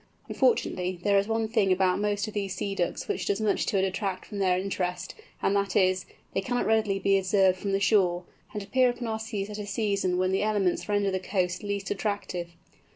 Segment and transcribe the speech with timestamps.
[0.27, 3.79] Unfortunately, there is one thing about most of these Sea Ducks which does much to
[3.81, 8.23] detract from their interest, and that is, they cannot readily be observed from the shore,
[8.51, 11.91] and appear upon our seas at a season when the elements render the coast least
[11.91, 12.49] attractive.